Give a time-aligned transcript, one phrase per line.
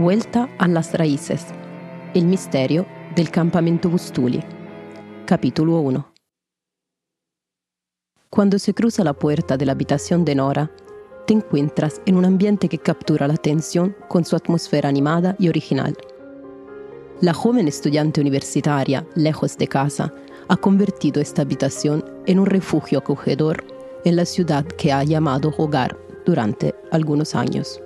[0.00, 1.44] Vuelta a las raíces.
[2.14, 4.42] El misterio del campamento Bustuli.
[5.26, 6.14] Capítulo 1.
[8.30, 10.70] Cuando se cruza la puerta de la habitación de Nora,
[11.26, 15.94] te encuentras en un ambiente que captura la atención con su atmósfera animada y original.
[17.20, 20.14] La joven estudiante universitaria, lejos de casa,
[20.48, 23.64] ha convertido esta habitación en un refugio acogedor
[24.06, 25.94] en la ciudad que ha llamado hogar
[26.24, 27.82] durante algunos años.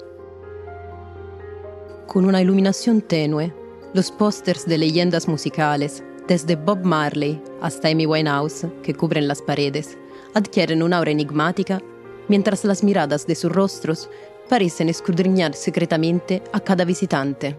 [2.15, 3.53] Con una iluminación tenue,
[3.93, 9.99] los pósters de leyendas musicales, desde Bob Marley hasta Amy Winehouse, que cubren las paredes,
[10.33, 11.83] adquieren una aura enigmática,
[12.29, 14.09] mientras las miradas de sus rostros
[14.49, 17.59] parecen escudriñar secretamente a cada visitante.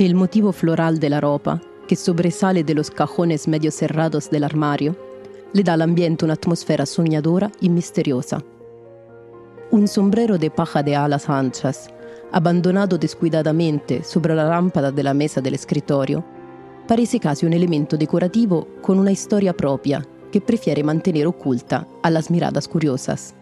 [0.00, 4.96] El motivo floral de la ropa, que sobresale de los cajones medio cerrados del armario,
[5.52, 8.42] le da al ambiente una atmósfera soñadora y misteriosa.
[9.70, 11.88] Un sombrero de paja de alas anchas,
[12.32, 16.24] abandonado descuidadamente sobre la lámpara de la mesa del escritorio,
[16.88, 22.30] parece casi un elemento decorativo con una historia propia que prefiere mantener oculta a las
[22.30, 23.34] miradas curiosas.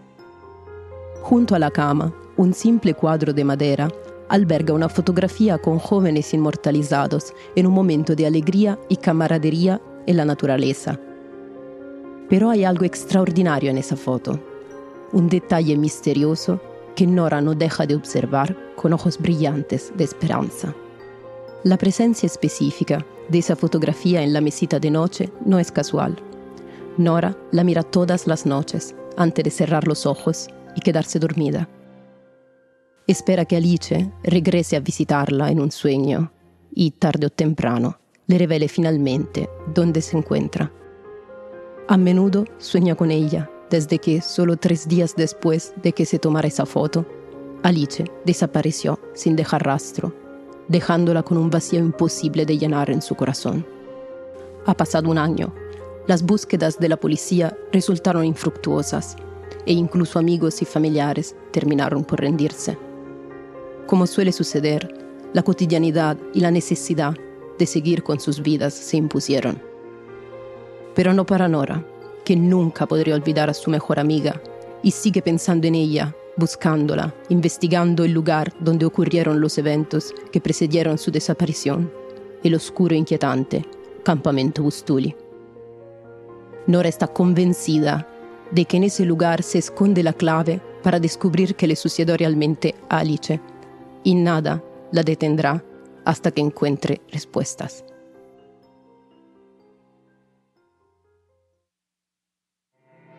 [1.22, 3.88] Junto a la cama, un simple cuadro de madera
[4.28, 10.24] alberga una fotografía con jóvenes inmortalizados en un momento de alegría y camaradería en la
[10.24, 10.98] naturaleza.
[12.28, 14.38] Pero hay algo extraordinario en esa foto,
[15.12, 16.60] un detalle misterioso
[16.94, 20.74] que Nora no deja de observar con ojos brillantes de esperanza.
[21.64, 26.16] La presencia específica de esa fotografía en la mesita de noche no es casual.
[26.96, 31.68] Nora la mira todas las noches antes de cerrar los ojos y quedarse dormida.
[33.06, 36.32] Espera que Alice regrese a visitarla en un sueño
[36.72, 40.72] y tarde o temprano le revele finalmente dónde se encuentra.
[41.86, 46.48] A menudo sueña con ella desde que, solo tres días después de que se tomara
[46.48, 47.04] esa foto,
[47.62, 50.14] Alice desapareció sin dejar rastro,
[50.68, 53.66] dejándola con un vacío imposible de llenar en su corazón.
[54.66, 55.52] Ha pasado un año.
[56.06, 59.16] Las búsquedas de la policía resultaron infructuosas
[59.66, 62.78] e incluso amigos y familiares terminaron por rendirse.
[63.86, 64.94] Como suele suceder,
[65.32, 67.14] la cotidianidad y la necesidad
[67.58, 69.60] de seguir con sus vidas se impusieron.
[70.94, 71.84] Pero no para Nora,
[72.24, 74.40] que nunca podría olvidar a su mejor amiga
[74.82, 80.98] y sigue pensando en ella, buscándola, investigando el lugar donde ocurrieron los eventos que precedieron
[80.98, 81.92] su desaparición,
[82.42, 83.64] el oscuro e inquietante
[84.02, 85.14] campamento Bustuli.
[86.66, 88.06] Nora está convencida
[88.50, 92.74] de que en ese lugar se esconde la clave para descubrir qué le sucedió realmente
[92.88, 93.40] a Alice,
[94.02, 95.62] y nada la detendrá
[96.04, 97.84] hasta que encuentre respuestas.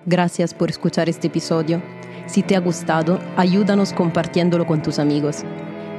[0.05, 1.81] Gracias por escuchar este episodio.
[2.27, 5.43] Si te ha gustado, ayúdanos compartiéndolo con tus amigos.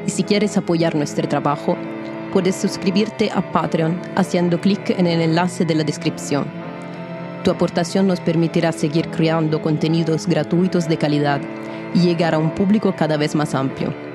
[0.06, 1.76] Y si quieres apoyar nuestro trabajo,
[2.32, 6.46] puedes suscribirte a Patreon haciendo clic en el enlace de la descripción.
[7.44, 11.40] Tu aportación nos permitirá seguir creando contenidos gratuitos de calidad
[11.94, 14.11] y llegar a un público cada vez más amplio.